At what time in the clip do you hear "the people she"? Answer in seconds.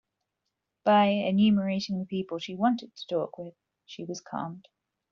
1.99-2.55